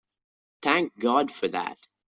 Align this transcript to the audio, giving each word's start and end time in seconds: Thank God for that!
Thank 0.63 0.97
God 0.97 1.31
for 1.31 1.47
that! 1.49 1.77